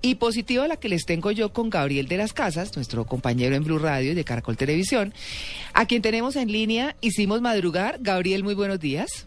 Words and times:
Y 0.00 0.14
positiva 0.16 0.68
la 0.68 0.76
que 0.76 0.88
les 0.88 1.06
tengo 1.06 1.30
yo 1.32 1.52
con 1.52 1.70
Gabriel 1.70 2.06
de 2.06 2.16
las 2.16 2.32
Casas, 2.32 2.76
nuestro 2.76 3.04
compañero 3.04 3.56
en 3.56 3.64
Blue 3.64 3.78
Radio 3.78 4.12
y 4.12 4.14
de 4.14 4.24
Caracol 4.24 4.56
Televisión, 4.56 5.12
a 5.74 5.86
quien 5.86 6.02
tenemos 6.02 6.36
en 6.36 6.52
línea, 6.52 6.94
hicimos 7.00 7.40
madrugar. 7.40 7.98
Gabriel, 8.00 8.44
muy 8.44 8.54
buenos 8.54 8.78
días. 8.78 9.26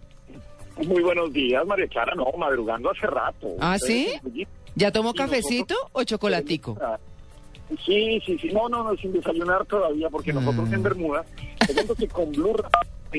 Muy 0.78 1.04
buenos 1.04 1.34
días, 1.34 1.66
María 1.66 1.88
Clara. 1.88 2.16
No, 2.16 2.26
madrugando 2.38 2.90
hace 2.90 3.06
rato. 3.06 3.48
¿Ah, 3.60 3.78
sí? 3.78 4.14
¿Ya 4.76 4.92
tomó 4.92 5.14
cafecito 5.14 5.76
o 5.92 6.04
chocolatico? 6.04 6.78
Sí, 7.86 8.22
sí, 8.26 8.38
sí. 8.40 8.50
No, 8.50 8.68
no, 8.70 8.84
no, 8.84 8.96
sin 8.98 9.14
desayunar 9.14 9.66
todavía, 9.66 10.10
porque 10.10 10.34
nosotros 10.34 10.72
en 10.72 10.80
mm. 10.80 10.84
Bermuda, 10.84 11.26
que 11.98 12.08
con 12.08 12.32
Blue 12.32 12.56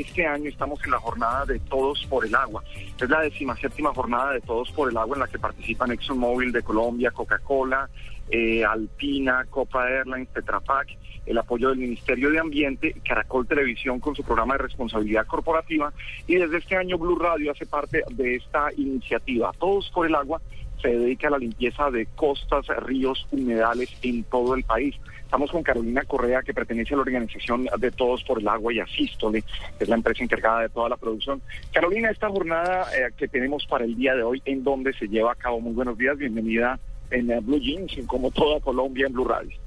este 0.01 0.27
año 0.27 0.49
estamos 0.49 0.83
en 0.85 0.91
la 0.91 0.99
jornada 0.99 1.45
de 1.47 1.59
Todos 1.61 2.07
por 2.07 2.25
el 2.25 2.35
Agua. 2.35 2.63
Es 3.01 3.09
la 3.09 3.21
decimaséptima 3.21 3.93
jornada 3.95 4.33
de 4.33 4.41
Todos 4.41 4.71
por 4.73 4.91
el 4.91 4.97
Agua 4.97 5.17
en 5.17 5.21
la 5.21 5.29
que 5.29 5.39
participan 5.39 5.93
ExxonMobil 5.93 6.53
de 6.53 6.63
Colombia, 6.63 7.11
Coca-Cola, 7.11 7.89
eh, 8.31 8.65
Alpina, 8.65 9.45
Copa 9.51 9.89
Airlines, 9.89 10.29
Tetra 10.33 10.61
Pak, 10.61 10.89
el 11.27 11.39
apoyo 11.39 11.69
del 11.69 11.79
Ministerio 11.79 12.31
de 12.31 12.39
Ambiente, 12.39 12.95
Caracol 13.07 13.47
Televisión 13.47 14.01
con 14.01 14.15
su 14.17 14.23
programa 14.25 14.55
de 14.55 14.63
responsabilidad 14.65 15.27
corporativa 15.27 15.93
y 16.27 16.37
desde 16.37 16.59
este 16.59 16.77
año 16.77 16.99
Blue 16.99 17.19
Radio 17.19 17.53
hace 17.53 17.67
parte 17.67 18.03
de 18.11 18.37
esta 18.37 18.73
iniciativa. 18.77 19.53
Todos 19.59 19.91
por 19.91 20.07
el 20.07 20.15
Agua 20.15 20.41
se 20.83 20.89
dedica 20.89 21.29
a 21.29 21.31
la 21.31 21.39
limpieza 21.39 21.91
de 21.91 22.07
costas, 22.17 22.67
ríos, 22.85 23.27
humedales 23.31 23.89
en 24.03 24.25
todo 24.25 24.55
el 24.55 24.65
país. 24.65 24.95
Estamos 25.23 25.51
con 25.51 25.63
Carolina 25.63 26.03
Correa, 26.05 26.43
que 26.43 26.53
pertenece 26.53 26.93
a 26.93 26.97
la 26.99 27.05
organización 27.05 27.67
de 27.79 27.91
Todos 27.91 28.23
por 28.25 28.41
el 28.41 28.49
Agua 28.49 28.75
y 28.75 28.81
Asístole, 28.81 29.43
que 29.43 29.85
es 29.85 29.89
la 29.89 29.97
empresa 29.97 30.23
encargada 30.23 30.61
de 30.61 30.69
toda 30.69 30.91
la 30.91 30.97
producción. 30.99 31.41
Carolina, 31.73 32.11
esta 32.11 32.29
jornada 32.29 32.87
eh, 32.95 33.11
que 33.17 33.29
tenemos 33.29 33.65
para 33.67 33.85
el 33.85 33.97
día 33.97 34.15
de 34.15 34.23
hoy, 34.23 34.43
¿en 34.45 34.63
dónde 34.63 34.93
se 34.93 35.09
lleva 35.09 35.33
a 35.33 35.37
cabo? 35.37 35.61
Muy 35.61 35.73
buenos 35.73 35.97
días, 35.97 36.19
bienvenida 36.19 36.79
en 37.11 37.31
eh, 37.31 37.41
Blue 37.41 37.61
Jeans, 37.61 37.97
como 38.07 38.31
toda 38.31 38.61
Colombia 38.61 39.07
en 39.07 39.13
Blue 39.13 39.25
Radio. 39.25 39.62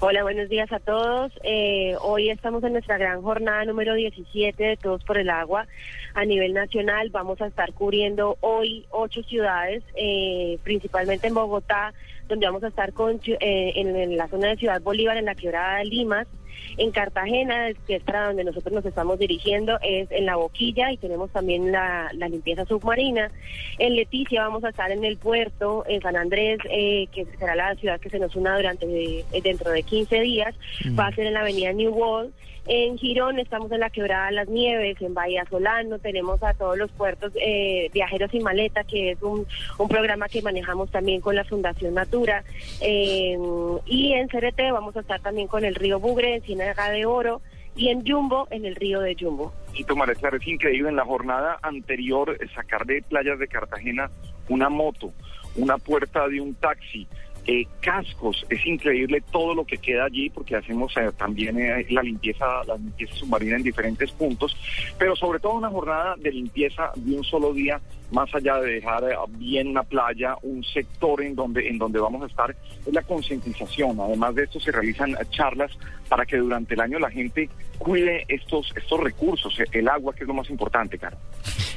Hola, 0.00 0.22
buenos 0.22 0.48
días 0.48 0.70
a 0.72 0.80
todos. 0.80 1.32
Eh, 1.42 1.94
hoy 2.00 2.30
estamos 2.30 2.62
en 2.64 2.72
nuestra 2.72 2.98
gran 2.98 3.22
jornada 3.22 3.64
número 3.64 3.94
17 3.94 4.62
de 4.62 4.76
Todos 4.76 5.04
por 5.04 5.18
el 5.18 5.30
Agua 5.30 5.66
a 6.14 6.24
nivel 6.24 6.52
nacional. 6.52 7.10
Vamos 7.10 7.40
a 7.40 7.46
estar 7.46 7.72
cubriendo 7.72 8.36
hoy 8.40 8.86
ocho 8.90 9.22
ciudades, 9.22 9.82
eh, 9.96 10.58
principalmente 10.62 11.26
en 11.26 11.34
Bogotá, 11.34 11.94
donde 12.28 12.46
vamos 12.46 12.64
a 12.64 12.68
estar 12.68 12.92
con, 12.92 13.20
eh, 13.26 13.72
en, 13.76 14.16
la 14.16 14.28
zona 14.28 14.48
de 14.48 14.56
Ciudad 14.56 14.82
Bolívar, 14.82 15.16
en 15.16 15.26
la 15.26 15.34
quebrada 15.34 15.78
de 15.78 15.84
Limas, 15.86 16.26
en 16.76 16.90
Cartagena, 16.90 17.68
que 17.86 17.96
es 17.96 18.02
para 18.02 18.26
donde 18.26 18.44
nosotros 18.44 18.72
nos 18.72 18.84
estamos 18.84 19.18
dirigiendo, 19.18 19.78
es 19.82 20.10
en 20.10 20.26
La 20.26 20.36
Boquilla 20.36 20.92
y 20.92 20.96
tenemos 20.96 21.30
también 21.30 21.72
la, 21.72 22.10
limpieza 22.12 22.64
submarina. 22.64 23.30
En 23.78 23.96
Leticia 23.96 24.42
vamos 24.42 24.64
a 24.64 24.70
estar 24.70 24.90
en 24.90 25.04
el 25.04 25.16
puerto, 25.16 25.84
en 25.86 26.00
San 26.00 26.16
Andrés, 26.16 26.58
eh, 26.70 27.06
que 27.12 27.26
será 27.38 27.54
la 27.54 27.74
ciudad 27.76 28.00
que 28.00 28.10
se 28.10 28.18
nos 28.18 28.34
una 28.34 28.56
durante 28.56 28.86
eh, 28.86 29.24
dentro 29.42 29.70
de 29.70 29.82
15 29.82 30.20
días, 30.20 30.54
mm. 30.84 30.98
va 30.98 31.06
a 31.08 31.14
ser 31.14 31.26
en 31.26 31.34
la 31.34 31.40
avenida 31.40 31.72
New 31.72 31.92
World. 31.92 32.32
En 32.66 32.96
Girón 32.96 33.38
estamos 33.38 33.70
en 33.72 33.80
la 33.80 33.90
Quebrada 33.90 34.30
Las 34.30 34.48
Nieves, 34.48 34.96
en 35.02 35.12
Bahía 35.12 35.44
Solano 35.50 35.98
tenemos 35.98 36.42
a 36.42 36.54
todos 36.54 36.78
los 36.78 36.90
puertos 36.92 37.30
eh, 37.38 37.90
viajeros 37.92 38.32
y 38.32 38.40
maleta, 38.40 38.84
que 38.84 39.10
es 39.10 39.22
un, 39.22 39.46
un, 39.78 39.88
programa 39.88 40.28
que 40.28 40.40
manejamos 40.40 40.90
también 40.90 41.20
con 41.20 41.36
la 41.36 41.44
Fundación 41.44 41.92
Natura. 41.92 42.42
y 42.80 44.12
en 44.14 44.28
CRT 44.28 44.72
vamos 44.72 44.96
a 44.96 45.00
estar 45.00 45.20
también 45.20 45.46
con 45.46 45.66
el 45.66 45.74
río 45.74 46.00
Bugre, 46.00 46.40
Ciénaga 46.44 46.90
de 46.90 47.06
Oro, 47.06 47.40
y 47.76 47.88
en 47.88 48.06
Jumbo, 48.06 48.46
en 48.50 48.64
el 48.64 48.76
río 48.76 49.00
de 49.00 49.16
Jumbo. 49.18 49.52
Y 49.74 49.84
tomar 49.84 50.14
claro, 50.16 50.36
es 50.36 50.46
increíble, 50.46 50.88
en 50.88 50.96
la 50.96 51.04
jornada 51.04 51.58
anterior 51.62 52.36
sacar 52.54 52.86
de 52.86 53.02
playas 53.02 53.38
de 53.38 53.48
Cartagena 53.48 54.10
una 54.48 54.68
moto, 54.68 55.12
una 55.56 55.78
puerta 55.78 56.28
de 56.28 56.40
un 56.40 56.54
taxi, 56.54 57.08
eh, 57.46 57.66
cascos, 57.80 58.46
es 58.48 58.66
increíble 58.66 59.22
todo 59.30 59.54
lo 59.54 59.66
que 59.66 59.76
queda 59.76 60.06
allí 60.06 60.30
porque 60.30 60.56
hacemos 60.56 60.96
eh, 60.96 61.10
también 61.16 61.60
eh, 61.60 61.86
la 61.90 62.02
limpieza, 62.02 62.64
la 62.66 62.76
limpieza 62.76 63.14
submarina 63.14 63.56
en 63.56 63.62
diferentes 63.62 64.10
puntos, 64.12 64.56
pero 64.98 65.14
sobre 65.14 65.40
todo 65.40 65.54
una 65.54 65.68
jornada 65.68 66.14
de 66.18 66.32
limpieza 66.32 66.90
de 66.96 67.16
un 67.16 67.22
solo 67.22 67.52
día, 67.52 67.80
más 68.12 68.34
allá 68.34 68.60
de 68.60 68.74
dejar 68.74 69.04
bien 69.30 69.68
una 69.68 69.82
playa, 69.82 70.36
un 70.42 70.64
sector 70.64 71.22
en 71.22 71.34
donde, 71.34 71.68
en 71.68 71.76
donde 71.76 72.00
vamos 72.00 72.22
a 72.22 72.26
estar, 72.26 72.56
es 72.86 72.92
la 72.92 73.02
concientización. 73.02 74.00
Además 74.00 74.34
de 74.34 74.44
esto 74.44 74.58
se 74.58 74.72
realizan 74.72 75.14
charlas 75.30 75.70
para 76.08 76.24
que 76.24 76.38
durante 76.38 76.74
el 76.74 76.80
año 76.80 76.98
la 76.98 77.10
gente 77.10 77.50
cuide 77.78 78.24
estos, 78.28 78.72
estos 78.76 79.00
recursos, 79.00 79.58
el 79.72 79.88
agua 79.88 80.14
que 80.14 80.24
es 80.24 80.28
lo 80.28 80.34
más 80.34 80.48
importante, 80.48 80.98
cara. 80.98 81.18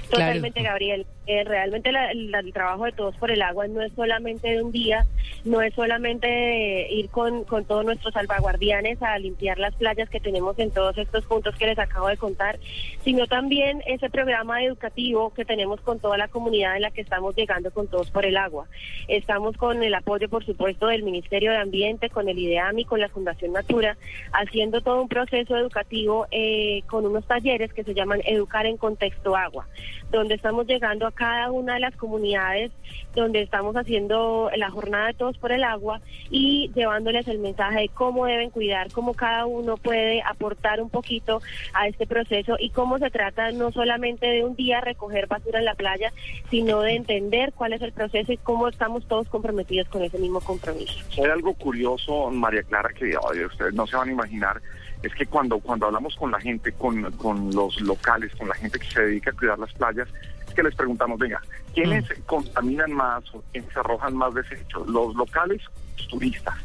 Totalmente, 0.09 0.62
Gabriel. 0.62 1.06
Eh, 1.28 1.44
realmente 1.44 1.90
el 1.90 2.54
trabajo 2.54 2.86
de 2.86 2.94
todos 2.94 3.16
por 3.18 3.32
el 3.32 3.42
agua 3.42 3.68
no 3.68 3.82
es 3.82 3.92
solamente 3.94 4.50
de 4.50 4.64
un 4.64 4.72
día, 4.72 5.06
no 5.44 5.62
es 5.62 5.74
solamente 5.74 6.88
ir 6.90 7.10
con, 7.10 7.44
con 7.44 7.66
todos 7.66 7.84
nuestros 7.84 8.14
salvaguardianes 8.14 9.02
a 9.04 9.20
limpiar 9.20 9.60
las 9.60 9.76
playas 9.76 10.10
que 10.10 10.22
tenemos 10.22 10.58
en 10.58 10.72
todos 10.72 10.98
estos 10.98 11.26
puntos 11.26 11.54
que 11.56 11.66
les 11.66 11.78
acabo 11.80 12.08
de 12.08 12.16
contar, 12.16 12.60
sino 13.04 13.28
también 13.28 13.84
ese 13.88 14.10
programa 14.10 14.64
educativo 14.64 15.34
que 15.34 15.44
tenemos 15.44 15.82
con 15.82 16.00
toda 16.00 16.18
la 16.18 16.30
comunidad 16.30 16.78
en 16.78 16.84
la 16.84 16.92
que 16.92 17.02
estamos 17.02 17.36
llegando 17.36 17.72
con 17.72 17.88
todos 17.88 18.10
por 18.10 18.26
el 18.26 18.38
agua. 18.38 18.68
Estamos 19.10 19.58
con 19.58 19.84
el 19.84 19.94
apoyo, 19.96 20.30
por 20.30 20.46
supuesto, 20.46 20.88
del 20.88 21.04
Ministerio 21.04 21.52
de 21.52 21.58
Ambiente, 21.58 22.10
con 22.10 22.30
el 22.30 22.40
IDEAMI, 22.40 22.86
con 22.86 23.02
la 23.02 23.10
Fundación 23.10 23.52
Natura, 23.52 23.98
haciendo 24.32 24.80
todo 24.80 25.02
un 25.02 25.10
proceso 25.10 25.58
educativo 25.58 26.26
eh, 26.32 26.84
con 26.88 27.06
unos 27.06 27.28
talleres 27.28 27.74
que 27.74 27.84
se 27.84 27.94
llaman 27.94 28.22
Educar 28.24 28.66
en 28.66 28.78
Contexto 28.78 29.36
Agua 29.36 29.68
donde 30.12 30.36
estamos 30.36 30.66
llegando 30.68 31.06
a 31.06 31.12
cada 31.18 31.52
una 31.52 31.74
de 31.74 31.80
las 31.82 31.96
comunidades, 31.96 32.72
donde 33.16 33.42
estamos 33.42 33.76
haciendo 33.76 34.50
la 34.56 34.70
jornada 34.70 35.08
de 35.08 35.14
todos 35.16 35.38
por 35.38 35.52
el 35.52 35.64
agua 35.64 36.00
y 36.30 36.72
llevándoles 36.76 37.28
el 37.28 37.40
mensaje 37.40 37.80
de 37.82 37.90
cómo 37.90 38.26
deben 38.26 38.52
cuidar, 38.52 38.92
cómo 38.92 39.14
cada 39.14 39.46
uno 39.46 39.78
puede 39.78 40.22
aportar 40.22 40.82
un 40.82 40.90
poquito 40.90 41.42
a 41.74 41.88
este 41.88 42.08
proceso 42.08 42.56
y 42.60 42.70
cómo 42.70 43.00
se 43.00 43.10
trata 43.10 43.52
no 43.52 43.72
solamente 43.72 44.28
de 44.28 44.46
un 44.46 44.56
día 44.56 44.80
recoger 44.80 45.28
basura 45.28 45.60
en 45.60 45.66
la 45.66 45.76
playa, 45.76 46.14
sino 46.50 46.82
de 46.82 46.96
entender 46.96 47.54
cuál 47.54 47.74
es 47.74 47.82
el 47.82 47.92
proceso 47.92 48.32
y 48.32 48.38
cómo 48.38 48.68
estamos 48.68 49.06
todos 49.08 49.28
comprometidos 49.28 49.90
con 49.90 50.04
ese 50.04 50.20
mismo 50.20 50.40
compromiso. 50.40 50.94
Hay 51.18 51.32
algo 51.32 51.54
curioso, 51.56 52.30
María 52.30 52.64
Clara, 52.64 52.90
que 52.90 53.18
ustedes 53.46 53.74
no 53.74 53.88
se 53.88 53.98
van 53.98 54.10
a 54.10 54.12
imaginar 54.12 54.62
es 55.04 55.14
que 55.14 55.26
cuando, 55.26 55.60
cuando 55.60 55.86
hablamos 55.86 56.16
con 56.16 56.32
la 56.32 56.40
gente, 56.40 56.72
con, 56.72 57.12
con 57.14 57.52
los 57.54 57.80
locales, 57.82 58.34
con 58.36 58.50
la 58.50 58.56
gente 58.56 58.80
que 58.80 58.88
se 58.88 59.02
dedica 59.02 59.30
a 59.30 59.34
cuidar 59.34 59.60
las 59.60 59.74
playas, 59.74 60.08
que 60.57 60.63
les 60.63 60.75
preguntamos, 60.75 61.19
venga, 61.19 61.40
¿quiénes 61.75 62.03
mm. 62.06 62.22
contaminan 62.25 62.91
más 62.91 63.23
o 63.31 63.44
quiénes 63.51 63.78
arrojan 63.78 64.16
más 64.16 64.34
desechos? 64.34 64.88
¿Los 64.88 65.13
locales 65.16 65.62
los 65.97 66.07
turistas? 66.07 66.56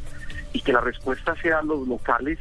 Y 0.55 0.63
que 0.63 0.73
la 0.73 0.81
respuesta 0.81 1.37
sea 1.43 1.61
los 1.61 1.87
locales 1.87 2.39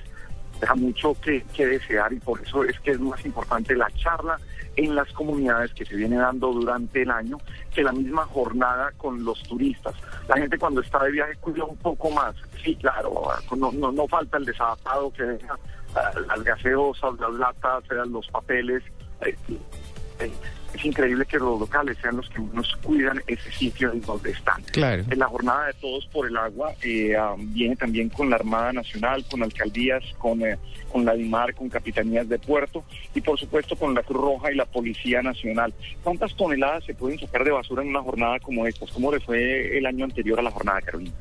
deja 0.62 0.76
mucho 0.76 1.14
que, 1.20 1.44
que, 1.54 1.66
desear 1.66 2.14
y 2.14 2.20
por 2.20 2.40
eso 2.42 2.64
es 2.64 2.80
que 2.80 2.92
es 2.92 3.02
más 3.02 3.26
importante 3.26 3.76
la 3.76 3.90
charla 3.92 4.40
en 4.78 4.96
las 4.96 5.12
comunidades 5.12 5.74
que 5.74 5.84
se 5.84 5.96
viene 5.96 6.16
dando 6.16 6.54
durante 6.54 7.02
el 7.02 7.12
año 7.12 7.38
que 7.74 7.84
la 7.84 7.92
misma 7.92 8.26
jornada 8.28 8.94
con 8.96 9.26
los 9.26 9.44
turistas. 9.44 9.94
La 10.30 10.38
gente 10.38 10.58
cuando 10.58 10.80
está 10.80 11.04
de 11.04 11.12
viaje 11.12 11.36
cuida 11.42 11.66
un 11.66 11.76
poco 11.78 12.12
más. 12.12 12.34
Sí, 12.64 12.78
claro, 12.78 13.12
no, 13.58 13.74
no, 13.74 13.92
no 13.92 14.08
falta 14.08 14.38
el 14.38 14.46
desadaptado 14.46 15.12
que 15.12 15.24
deja 15.24 15.58
las 16.28 16.44
gaseosas, 16.46 17.20
las 17.20 17.34
latas, 17.34 17.84
los 18.08 18.26
papeles. 18.28 18.84
Eh, 20.72 20.76
eh, 20.76 20.78
es 20.78 20.86
increíble 20.86 21.26
que 21.26 21.38
los 21.38 21.60
locales 21.60 21.98
sean 22.02 22.18
los 22.18 22.30
que 22.30 22.40
nos 22.54 22.76
cuidan 22.78 23.22
ese 23.28 23.52
sitio 23.52 23.92
en 23.92 24.02
donde 24.02 24.32
están. 24.32 24.62
Claro. 24.72 25.04
En 25.10 25.20
la 25.20 25.28
jornada 25.28 25.68
de 25.68 25.74
Todos 25.74 26.06
por 26.08 26.28
el 26.28 26.38
Agua 26.38 26.74
eh, 26.82 27.16
ah, 27.16 27.36
viene 27.38 27.76
también 27.76 28.10
con 28.10 28.30
la 28.30 28.38
Armada 28.38 28.74
Nacional, 28.74 29.26
con 29.30 29.44
alcaldías, 29.44 30.04
con, 30.18 30.42
con 30.92 31.06
la 31.06 31.14
DIMAR, 31.14 31.54
con 31.56 31.70
capitanías 31.70 32.28
de 32.28 32.40
puerto 32.40 32.84
y 33.14 33.22
por 33.22 33.40
supuesto 33.40 33.76
con 33.76 33.94
la 33.94 34.04
Cruz 34.04 34.22
Roja 34.22 34.52
y 34.52 34.56
la 34.56 34.66
Policía 34.66 35.22
Nacional. 35.22 35.74
¿Cuántas 36.04 36.36
toneladas 36.36 36.84
se 36.86 36.94
pueden 36.94 37.20
sacar 37.20 37.44
de 37.44 37.52
basura 37.52 37.84
en 37.84 37.90
una 37.90 38.02
jornada 38.02 38.40
como 38.40 38.66
esta? 38.66 38.86
¿Cómo 38.94 39.12
le 39.12 39.20
fue 39.20 39.78
el 39.78 39.86
año 39.86 40.06
anterior 40.06 40.40
a 40.40 40.44
la 40.44 40.52
jornada, 40.52 40.82
Carolina? 40.82 41.14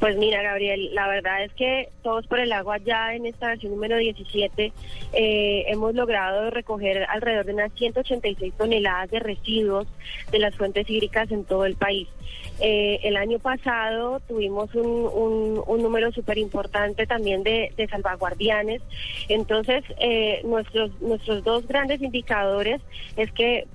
Pues 0.00 0.16
mira, 0.16 0.42
Gabriel, 0.42 0.94
la 0.94 1.06
verdad 1.08 1.44
es 1.44 1.52
que 1.52 1.90
todos 2.02 2.26
por 2.26 2.40
el 2.40 2.52
agua 2.52 2.78
ya 2.78 3.14
en 3.14 3.26
esta 3.26 3.48
versión 3.48 3.72
número 3.72 3.98
17 3.98 4.72
eh, 5.12 5.64
hemos 5.68 5.94
logrado 5.94 6.48
recoger 6.48 7.04
alrededor 7.04 7.44
de 7.44 7.52
unas 7.52 7.72
186 7.74 8.54
toneladas 8.56 9.10
de 9.10 9.20
residuos 9.20 9.86
de 10.30 10.38
las 10.38 10.56
fuentes 10.56 10.88
hídricas 10.88 11.30
en 11.30 11.44
todo 11.44 11.66
el 11.66 11.76
país. 11.76 12.08
Eh, 12.60 13.00
el 13.04 13.16
año 13.16 13.38
pasado 13.38 14.20
tuvimos 14.20 14.74
un, 14.74 15.62
número 15.82 16.12
súper 16.12 16.38
importante 16.38 17.06
también 17.06 17.42
de, 17.42 17.72
salvaguardianes. 17.90 18.80
Entonces, 19.28 19.82
eh, 19.98 20.40
nuestros, 20.44 20.98
nuestros 21.00 21.42
dos 21.44 21.66
grandes 21.66 22.00
indicadores 22.00 22.80
es 23.16 23.32
que 23.32 23.66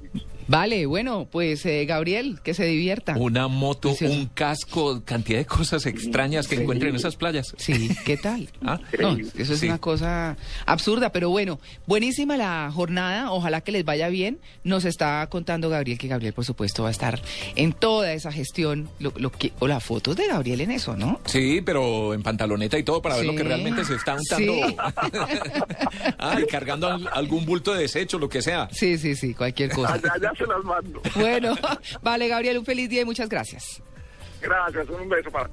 Vale, 0.47 0.85
bueno, 0.85 1.27
pues 1.31 1.65
eh, 1.65 1.85
Gabriel, 1.85 2.39
que 2.43 2.53
se 2.53 2.65
divierta. 2.65 3.15
Una 3.17 3.47
moto, 3.47 3.89
Precioso. 3.89 4.13
un 4.13 4.27
casco, 4.27 5.01
cantidad 5.03 5.39
de 5.39 5.45
cosas 5.45 5.85
extrañas 5.85 6.47
que 6.47 6.55
Sí. 6.55 6.61
encuentren 6.61 6.91
en 6.91 6.95
esas 6.95 7.15
playas. 7.15 7.53
Sí, 7.57 7.89
¿qué 8.05 8.17
tal? 8.17 8.49
Ah, 8.65 8.79
No, 8.99 9.17
eso 9.37 9.53
es 9.53 9.59
Sí. 9.59 9.67
una 9.67 9.77
cosa 9.79 10.37
absurda, 10.65 11.11
pero 11.11 11.29
bueno, 11.29 11.59
buenísima 11.85 12.37
la 12.37 12.69
jornada, 12.73 13.31
ojalá 13.31 13.61
que 13.61 13.71
les 13.71 13.85
vaya 13.85 14.07
bien. 14.09 14.39
Nos 14.63 14.85
está 14.85 15.25
contando 15.29 15.69
Gabriel 15.69 15.97
que 15.97 16.07
Gabriel, 16.07 16.33
por 16.33 16.45
supuesto, 16.45 16.83
va 16.83 16.89
a 16.89 16.91
estar 16.91 17.21
en 17.55 17.73
toda 17.73 18.13
esa 18.13 18.31
gestión, 18.31 18.89
lo, 18.99 19.13
lo 19.17 19.31
que, 19.31 19.51
o 19.59 19.67
las 19.67 19.83
fotos 19.83 20.15
de 20.15 20.27
Gabriel 20.27 20.61
en 20.61 20.71
eso, 20.71 20.95
¿no? 20.95 21.19
Sí, 21.25 21.61
pero 21.65 22.13
en 22.13 22.23
pantaloneta 22.23 22.77
y 22.77 22.83
todo 22.83 23.01
para 23.01 23.15
ver 23.17 23.25
lo 23.25 23.35
que 23.35 23.43
realmente 23.43 23.83
se 23.85 23.95
está 23.95 24.15
untando. 24.15 24.53
Sí. 24.53 24.75
ah, 26.19 26.37
y 26.41 26.45
cargando 26.47 26.87
al- 26.87 27.07
algún 27.13 27.45
bulto 27.45 27.73
de 27.73 27.81
desecho, 27.81 28.17
lo 28.19 28.29
que 28.29 28.41
sea. 28.41 28.67
Sí, 28.71 28.97
sí, 28.97 29.15
sí, 29.15 29.33
cualquier 29.33 29.71
cosa. 29.71 29.99
Se 30.37 30.45
las 30.45 30.63
mando. 30.63 31.01
Bueno, 31.15 31.55
vale, 32.01 32.27
Gabriel, 32.27 32.59
un 32.59 32.65
feliz 32.65 32.89
día 32.89 33.01
y 33.01 33.05
muchas 33.05 33.29
gracias. 33.29 33.81
Gracias, 34.41 34.87
un 34.89 35.09
beso 35.09 35.31
para 35.31 35.49